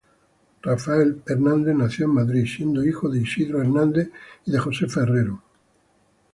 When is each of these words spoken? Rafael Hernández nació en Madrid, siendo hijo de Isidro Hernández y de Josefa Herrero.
Rafael 0.63 1.21
Hernández 1.27 1.75
nació 1.75 2.05
en 2.07 2.15
Madrid, 2.15 2.47
siendo 2.47 2.83
hijo 2.83 3.07
de 3.07 3.21
Isidro 3.21 3.61
Hernández 3.61 4.09
y 4.47 4.51
de 4.51 4.57
Josefa 4.57 5.01
Herrero. 5.03 5.43